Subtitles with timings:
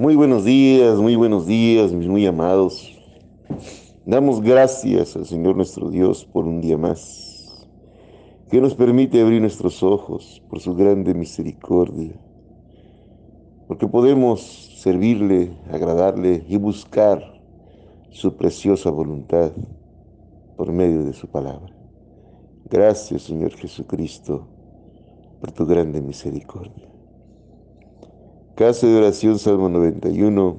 [0.00, 2.98] Muy buenos días, muy buenos días, mis muy amados.
[4.06, 7.68] Damos gracias al Señor nuestro Dios por un día más,
[8.50, 12.18] que nos permite abrir nuestros ojos por su grande misericordia,
[13.68, 14.40] porque podemos
[14.80, 17.22] servirle, agradarle y buscar
[18.08, 19.52] su preciosa voluntad
[20.56, 21.76] por medio de su palabra.
[22.70, 24.48] Gracias, Señor Jesucristo,
[25.42, 26.99] por tu grande misericordia.
[28.60, 30.58] Casa de oración, Salmo 91,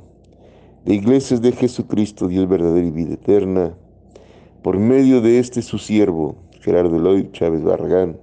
[0.86, 3.76] de Iglesias de Jesucristo, Dios verdadero y vida eterna,
[4.64, 8.18] por medio de este su siervo, Gerardo Eloy Chávez Barragán,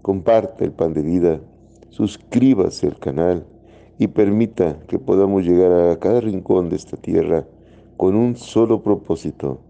[0.00, 1.40] Comparte el pan de vida,
[1.88, 3.48] suscríbase al canal
[3.98, 7.48] y permita que podamos llegar a cada rincón de esta tierra
[8.00, 9.60] con un solo propósito,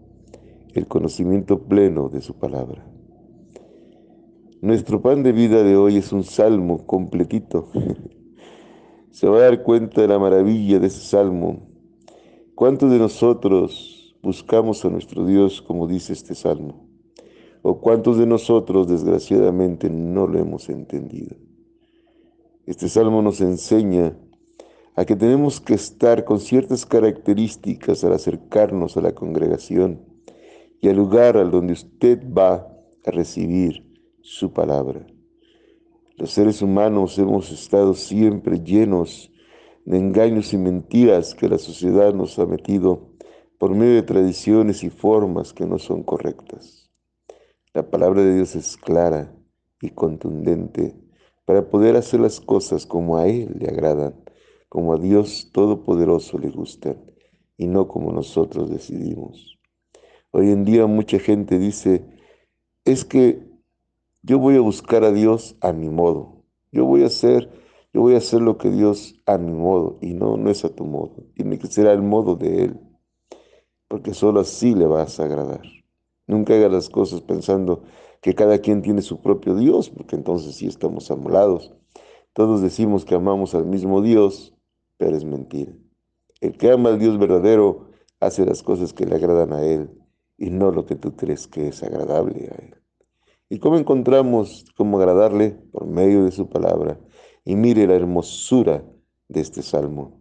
[0.74, 2.86] el conocimiento pleno de su palabra.
[4.60, 7.66] Nuestro pan de vida de hoy es un salmo completito.
[9.10, 11.66] Se va a dar cuenta de la maravilla de ese salmo.
[12.54, 16.86] ¿Cuántos de nosotros buscamos a nuestro Dios como dice este salmo?
[17.62, 21.34] ¿O cuántos de nosotros desgraciadamente no lo hemos entendido?
[22.64, 24.16] Este salmo nos enseña
[24.96, 30.00] a que tenemos que estar con ciertas características al acercarnos a la congregación
[30.80, 32.54] y al lugar al donde usted va
[33.04, 33.86] a recibir
[34.22, 35.06] su palabra.
[36.16, 39.30] Los seres humanos hemos estado siempre llenos
[39.84, 43.10] de engaños y mentiras que la sociedad nos ha metido
[43.58, 46.90] por medio de tradiciones y formas que no son correctas.
[47.72, 49.34] La palabra de Dios es clara
[49.80, 50.94] y contundente
[51.44, 54.14] para poder hacer las cosas como a Él le agradan
[54.70, 56.96] como a Dios Todopoderoso le gustan
[57.58, 59.58] y no como nosotros decidimos.
[60.30, 62.06] Hoy en día mucha gente dice,
[62.84, 63.50] es que
[64.22, 66.44] yo voy a buscar a Dios a mi modo.
[66.70, 67.50] Yo voy a hacer,
[67.92, 70.74] yo voy a hacer lo que Dios a mi modo y no no es a
[70.74, 71.16] tu modo.
[71.34, 72.80] Tiene que ser al modo de él.
[73.88, 75.62] Porque solo así le vas a agradar.
[76.28, 77.82] Nunca haga las cosas pensando
[78.22, 81.74] que cada quien tiene su propio Dios, porque entonces sí estamos amolados.
[82.34, 84.54] Todos decimos que amamos al mismo Dios,
[85.00, 85.72] pero es mentira.
[86.42, 87.88] El que ama al Dios verdadero
[88.20, 89.90] hace las cosas que le agradan a Él
[90.36, 92.74] y no lo que tú crees que es agradable a Él.
[93.48, 95.52] ¿Y cómo encontramos cómo agradarle?
[95.72, 97.00] Por medio de su palabra.
[97.46, 98.84] Y mire la hermosura
[99.28, 100.20] de este salmo.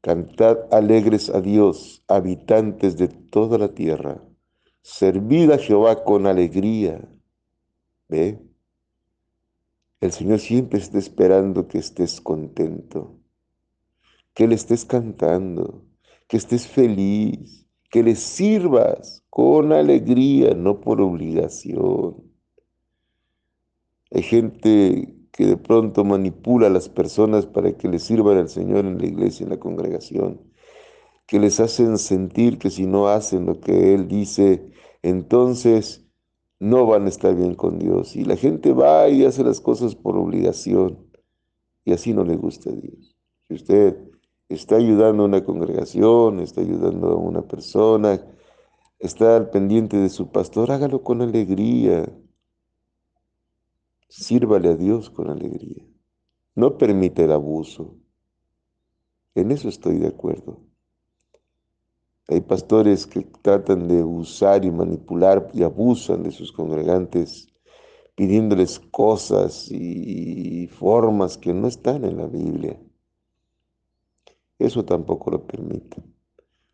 [0.00, 4.20] Cantad alegres a Dios, habitantes de toda la tierra.
[4.82, 7.08] Servid a Jehová con alegría.
[8.08, 8.36] ¿Ve?
[10.00, 13.20] El Señor siempre está esperando que estés contento
[14.34, 15.84] que le estés cantando,
[16.28, 22.16] que estés feliz, que le sirvas con alegría, no por obligación.
[24.10, 28.84] Hay gente que de pronto manipula a las personas para que le sirvan al Señor
[28.84, 30.40] en la iglesia, en la congregación,
[31.26, 34.70] que les hacen sentir que si no hacen lo que Él dice,
[35.02, 36.04] entonces
[36.60, 38.16] no van a estar bien con Dios.
[38.16, 41.10] Y la gente va y hace las cosas por obligación,
[41.84, 43.16] y así no le gusta a Dios.
[43.48, 43.96] Si usted
[44.48, 48.20] está ayudando a una congregación, está ayudando a una persona,
[48.98, 52.06] está al pendiente de su pastor, hágalo con alegría.
[54.08, 55.84] Sírvale a Dios con alegría.
[56.54, 57.96] No permite el abuso.
[59.34, 60.60] En eso estoy de acuerdo.
[62.28, 67.48] Hay pastores que tratan de usar y manipular y abusan de sus congregantes,
[68.14, 72.80] pidiéndoles cosas y formas que no están en la Biblia.
[74.58, 76.02] Eso tampoco lo permite.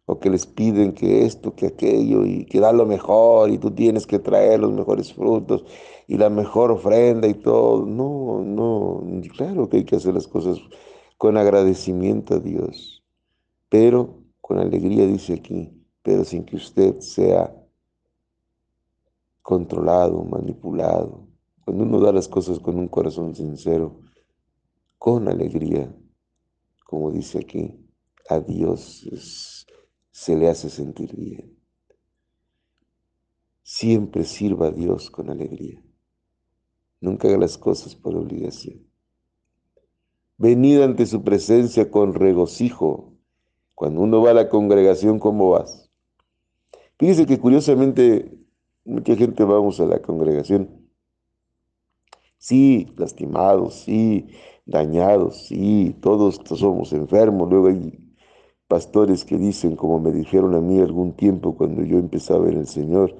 [0.06, 3.70] O que les piden que esto, que aquello, y que da lo mejor, y tú
[3.70, 5.64] tienes que traer los mejores frutos,
[6.06, 7.86] y la mejor ofrenda y todo.
[7.86, 9.02] No, no,
[9.36, 10.58] claro que hay que hacer las cosas
[11.16, 13.04] con agradecimiento a Dios,
[13.68, 15.70] pero con alegría dice aquí,
[16.02, 17.54] pero sin que usted sea
[19.42, 21.26] controlado, manipulado.
[21.64, 24.00] Cuando uno da las cosas con un corazón sincero,
[24.98, 25.94] con alegría,
[26.90, 27.72] como dice aquí,
[28.28, 29.64] a Dios
[30.10, 31.56] se le hace sentir bien.
[33.62, 35.80] Siempre sirva a Dios con alegría.
[37.00, 38.84] Nunca haga las cosas por obligación.
[40.36, 43.14] Venid ante su presencia con regocijo.
[43.76, 45.88] Cuando uno va a la congregación, ¿cómo vas?
[46.98, 48.36] Fíjese que curiosamente
[48.84, 50.90] mucha gente vamos a la congregación.
[52.36, 54.26] Sí, lastimados, sí,
[54.66, 57.98] dañados, sí, todos somos enfermos, luego hay
[58.68, 62.66] pastores que dicen, como me dijeron a mí algún tiempo cuando yo empezaba en el
[62.66, 63.16] Señor,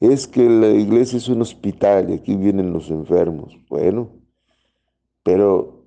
[0.00, 3.56] es que la iglesia es un hospital y aquí vienen los enfermos.
[3.68, 4.10] Bueno,
[5.22, 5.86] pero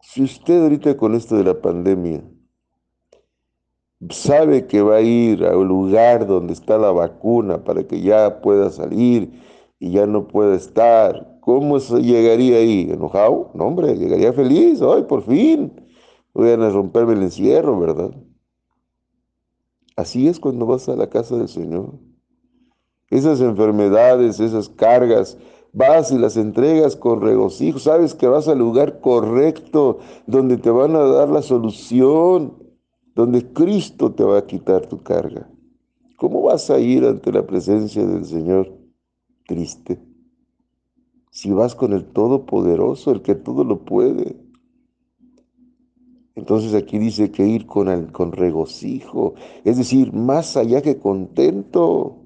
[0.00, 2.22] si usted ahorita con esto de la pandemia
[4.10, 8.40] sabe que va a ir a un lugar donde está la vacuna para que ya
[8.40, 9.30] pueda salir
[9.84, 12.88] y ya no pueda estar, ¿cómo llegaría ahí?
[12.90, 13.50] ¿Enojado?
[13.52, 15.74] No, hombre, llegaría feliz, ¡ay, por fin!
[16.32, 18.10] Voy a romperme el encierro, ¿verdad?
[19.94, 21.98] Así es cuando vas a la casa del Señor.
[23.10, 25.36] Esas enfermedades, esas cargas,
[25.74, 27.78] vas y las entregas con regocijo.
[27.78, 32.54] Sabes que vas al lugar correcto, donde te van a dar la solución,
[33.14, 35.46] donde Cristo te va a quitar tu carga.
[36.16, 38.73] ¿Cómo vas a ir ante la presencia del Señor
[39.46, 39.98] triste?
[41.30, 44.36] Si vas con el Todopoderoso, el que todo lo puede.
[46.36, 52.20] Entonces aquí dice que ir con, el, con regocijo, es decir, más allá que contento.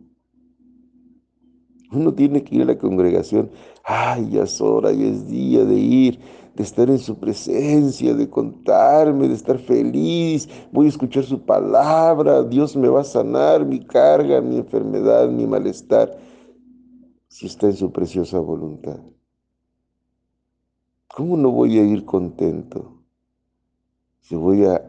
[1.92, 3.50] Uno tiene que ir a la congregación,
[3.84, 6.18] ay, ya es hora, ya es día de ir,
[6.54, 12.42] de estar en su presencia, de contarme, de estar feliz, voy a escuchar su palabra,
[12.42, 16.18] Dios me va a sanar mi carga, mi enfermedad, mi malestar,
[17.38, 18.98] si está en su preciosa voluntad.
[21.06, 22.98] ¿Cómo no voy a ir contento?
[24.22, 24.82] si voy a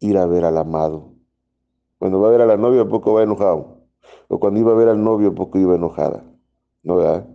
[0.00, 1.12] ir a ver al amado.
[1.98, 3.86] Cuando va a ver a la novia, poco va enojado.
[4.26, 6.24] O cuando iba a ver al novio, poco iba enojada.
[6.82, 7.28] ¿No verdad?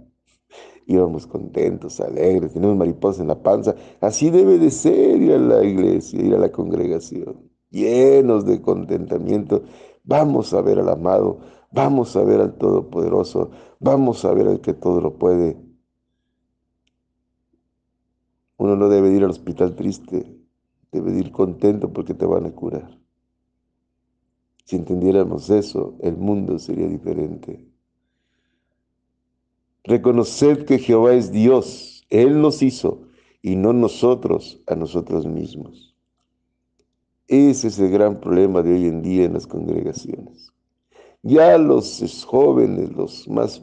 [0.86, 3.74] Íbamos contentos, alegres, tenemos mariposas en la panza.
[4.02, 7.50] Así debe de ser ir a la iglesia, ir a la congregación.
[7.72, 9.64] Llenos de contentamiento.
[10.04, 11.40] Vamos a ver al amado,
[11.72, 15.58] vamos a ver al Todopoderoso, vamos a ver al que todo lo puede.
[18.58, 20.38] Uno no debe ir al hospital triste,
[20.92, 22.98] Debe ir contento porque te van a curar.
[24.64, 27.68] Si entendiéramos eso, el mundo sería diferente.
[29.84, 33.08] Reconoced que Jehová es Dios, Él nos hizo
[33.42, 35.96] y no nosotros a nosotros mismos.
[37.28, 40.54] Ese es el gran problema de hoy en día en las congregaciones.
[41.28, 43.62] Ya los jóvenes, los más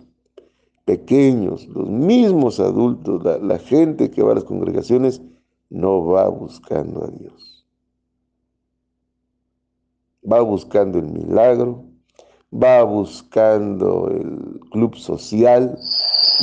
[0.85, 5.23] pequeños, los mismos adultos, la, gente que va a las congregaciones,
[5.71, 7.67] no va buscando a Dios.
[10.31, 11.87] Va buscando el milagro,
[12.53, 15.75] va buscando el club social,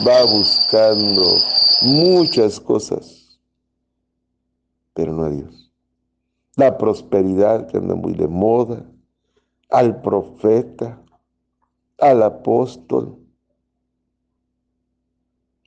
[0.08, 1.22] va buscando
[1.84, 3.40] muchas cosas,
[4.96, 5.72] pero no a Dios.
[6.56, 8.84] La prosperidad que anda muy de moda,
[9.70, 11.00] al profeta,
[12.02, 13.16] al apóstol,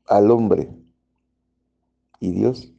[0.06, 0.69] al hombre
[2.19, 2.72] y Dios.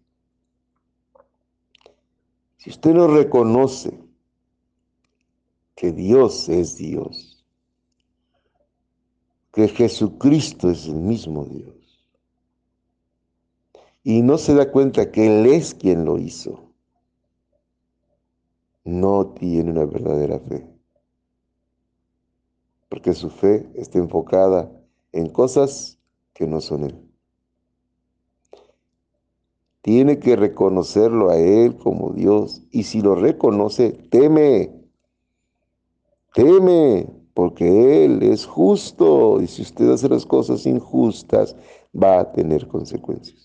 [2.57, 3.97] Si usted no reconoce
[5.73, 7.45] que Dios es Dios,
[9.53, 11.75] que Jesucristo es el mismo Dios,
[14.03, 16.73] y no se da cuenta que Él es quien lo hizo,
[18.83, 20.75] no tiene una verdadera fe.
[22.95, 24.71] Porque su fe está enfocada
[25.12, 26.00] en cosas
[26.33, 26.95] que no son Él.
[29.81, 32.62] Tiene que reconocerlo a Él como Dios.
[32.71, 34.71] Y si lo reconoce, teme.
[36.33, 39.41] Teme, porque Él es justo.
[39.41, 41.53] Y si usted hace las cosas injustas,
[41.93, 43.44] va a tener consecuencias.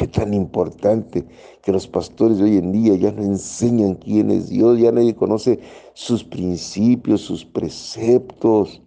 [0.00, 1.26] Qué tan importante
[1.60, 5.14] que los pastores de hoy en día ya no enseñan quién es Dios, ya nadie
[5.14, 5.60] conoce
[5.92, 8.80] sus principios, sus preceptos,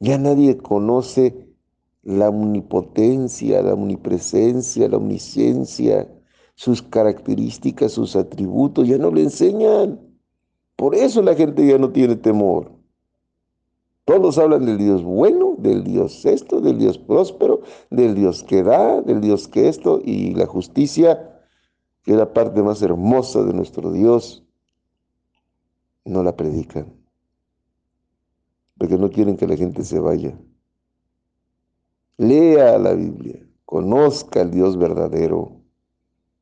[0.00, 1.48] ya nadie conoce
[2.02, 6.08] la omnipotencia, la omnipresencia, la omnisciencia,
[6.54, 10.00] sus características, sus atributos, ya no le enseñan.
[10.76, 12.72] Por eso la gente ya no tiene temor.
[14.04, 19.00] Todos hablan del Dios bueno, del Dios esto, del Dios próspero, del Dios que da,
[19.00, 21.40] del Dios que esto, y la justicia,
[22.02, 24.44] que es la parte más hermosa de nuestro Dios,
[26.04, 26.92] no la predican.
[28.76, 30.36] Porque no quieren que la gente se vaya.
[32.16, 35.62] Lea la Biblia, conozca al Dios verdadero,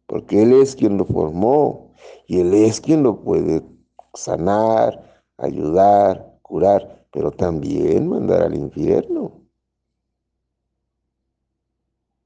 [0.07, 1.93] porque Él es quien lo formó
[2.27, 3.63] y Él es quien lo puede
[4.15, 9.41] sanar, ayudar, curar, pero también mandar al infierno.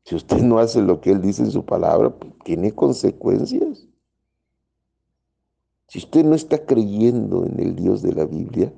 [0.04, 3.86] Si usted no hace lo que Él dice en su palabra, pues, tiene consecuencias.
[5.88, 8.72] Si usted no está creyendo en el Dios de la Biblia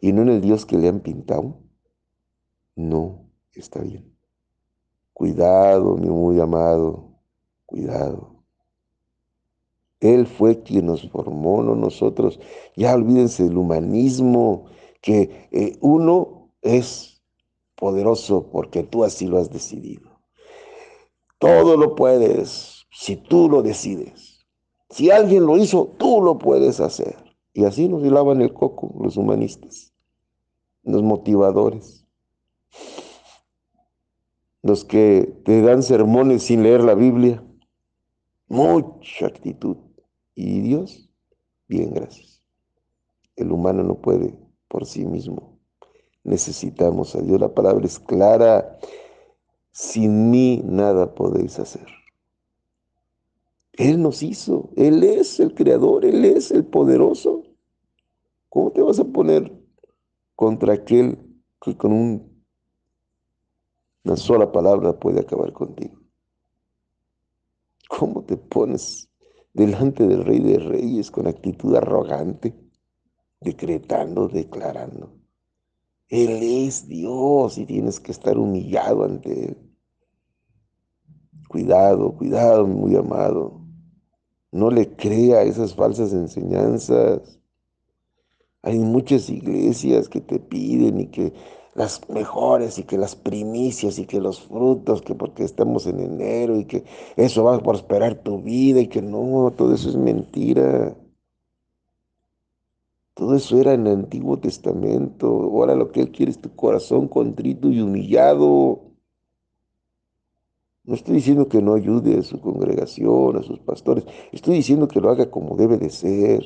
[0.00, 1.58] y no en el Dios que le han pintado,
[2.76, 4.14] no está bien.
[5.14, 7.18] Cuidado, mi muy amado,
[7.64, 8.44] cuidado.
[10.00, 12.40] Él fue quien nos formó, no nosotros.
[12.76, 14.66] Ya olvídense del humanismo,
[15.02, 17.20] que eh, uno es
[17.74, 20.20] poderoso porque tú así lo has decidido.
[21.38, 24.46] Todo lo puedes si tú lo decides.
[24.88, 27.16] Si alguien lo hizo, tú lo puedes hacer.
[27.52, 29.92] Y así nos hilaban el coco los humanistas,
[30.84, 32.06] los motivadores,
[34.62, 37.44] los que te dan sermones sin leer la Biblia.
[38.46, 39.76] Mucha actitud.
[40.34, 41.10] Y Dios,
[41.66, 42.40] bien, gracias.
[43.34, 44.38] El humano no puede
[44.72, 45.58] por sí mismo.
[46.24, 47.38] Necesitamos a Dios.
[47.38, 48.78] La palabra es clara.
[49.70, 51.86] Sin mí nada podéis hacer.
[53.74, 57.42] Él nos hizo, Él es el creador, Él es el poderoso.
[58.48, 59.52] ¿Cómo te vas a poner
[60.36, 61.18] contra aquel
[61.60, 61.92] que con
[64.04, 66.00] una sola palabra puede acabar contigo?
[67.88, 69.10] ¿Cómo te pones
[69.52, 72.61] delante del Rey de Reyes con actitud arrogante,
[73.42, 75.12] decretando, declarando?
[76.08, 79.56] Él es Dios y tienes que estar humillado ante Él.
[81.48, 83.60] Cuidado, cuidado, muy amado.
[84.50, 87.40] No le crea esas falsas enseñanzas.
[88.62, 91.32] Hay muchas iglesias que te piden y que
[91.74, 96.58] las mejores y que las primicias y que los frutos, que porque estamos en enero
[96.58, 96.84] y que
[97.16, 100.94] eso va a prosperar tu vida y que no, todo eso es mentira.
[103.14, 105.26] Todo eso era en el Antiguo Testamento.
[105.26, 108.92] Ahora lo que Él quiere es tu corazón contrito y humillado.
[110.84, 114.04] No estoy diciendo que no ayude a su congregación, a sus pastores.
[114.32, 116.42] Estoy diciendo que lo haga como debe de ser.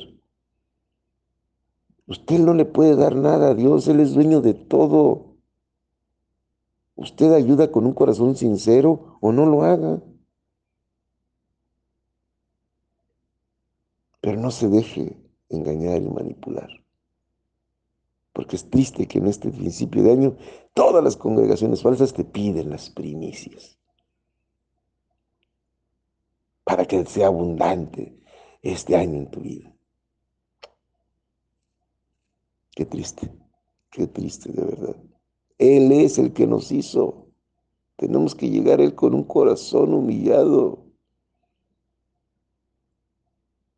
[2.05, 5.37] Usted no le puede dar nada a Dios, Él es dueño de todo.
[6.95, 10.01] Usted ayuda con un corazón sincero o no lo haga.
[14.21, 16.69] Pero no se deje engañar y manipular.
[18.33, 20.37] Porque es triste que en este principio de año
[20.73, 23.77] todas las congregaciones falsas te piden las primicias.
[26.67, 28.13] para que sea abundante
[28.61, 29.73] este año en tu vida.
[32.71, 33.31] Qué triste,
[33.89, 34.97] qué triste de verdad.
[35.57, 37.29] Él es el que nos hizo.
[37.95, 40.83] Tenemos que llegar a Él con un corazón humillado,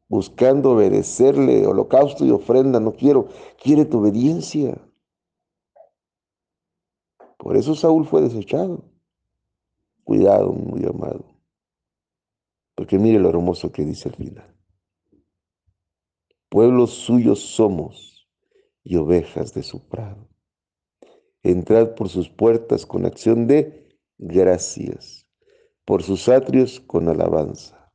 [0.09, 2.79] buscando obedecerle, holocausto y ofrenda.
[2.79, 3.29] No quiero,
[3.61, 4.77] quiere tu obediencia.
[7.37, 8.83] Por eso Saúl fue desechado.
[10.03, 11.23] Cuidado, muy amado.
[12.75, 14.55] Porque mire lo hermoso que dice al final.
[16.49, 18.27] Pueblos suyos somos
[18.83, 20.27] y ovejas de su prado.
[21.43, 23.87] Entrad por sus puertas con acción de
[24.17, 25.27] gracias,
[25.85, 27.93] por sus atrios con alabanza.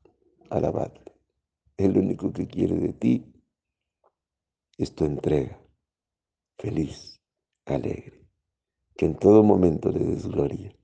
[1.79, 1.99] Alabadle.
[1.99, 3.33] El único que quiere de ti
[4.79, 5.61] es tu entrega,
[6.59, 7.21] feliz,
[7.67, 8.29] alegre,
[8.97, 10.77] que en todo momento le des gloria,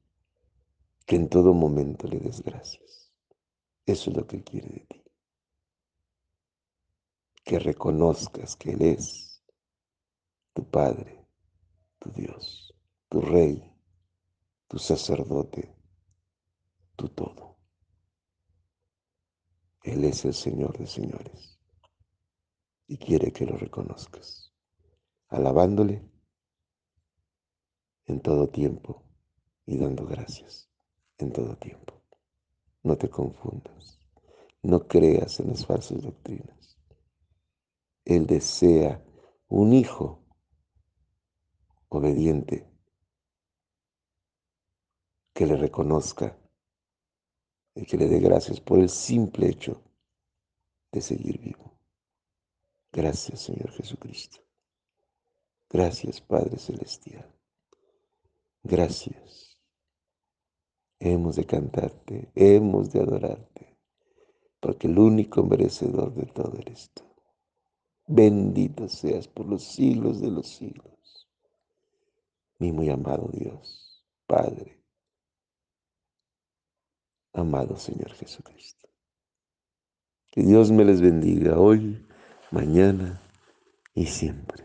[1.06, 3.12] que en todo momento le des gracias.
[3.86, 5.04] Eso es lo que quiere de ti.
[7.44, 9.42] Que reconozcas que Él es
[10.52, 11.26] tu Padre,
[11.98, 12.74] tu Dios,
[13.08, 13.72] tu Rey,
[14.68, 15.74] tu sacerdote,
[16.96, 17.49] tu todo.
[19.82, 21.58] Él es el Señor de señores
[22.86, 24.52] y quiere que lo reconozcas,
[25.28, 26.08] alabándole
[28.06, 29.04] en todo tiempo
[29.64, 30.68] y dando gracias
[31.18, 32.02] en todo tiempo.
[32.82, 34.00] No te confundas.
[34.62, 36.78] No creas en las falsas doctrinas.
[38.04, 39.02] Él desea
[39.48, 40.24] un hijo
[41.88, 42.68] obediente
[45.32, 46.39] que le reconozca
[47.80, 49.82] y que le dé gracias por el simple hecho
[50.92, 51.78] de seguir vivo.
[52.92, 54.38] Gracias, Señor Jesucristo.
[55.68, 57.32] Gracias, Padre Celestial.
[58.62, 59.50] Gracias
[61.00, 63.78] hemos de cantarte, hemos de adorarte,
[64.60, 67.02] porque el único merecedor de todo eres tú.
[68.06, 71.28] Bendito seas por los siglos de los siglos,
[72.58, 74.79] mi muy amado Dios, Padre,
[77.32, 78.88] amado Señor Jesucristo.
[80.30, 82.06] Que Dios me les bendiga hoy,
[82.50, 83.20] mañana
[83.94, 84.64] y siempre.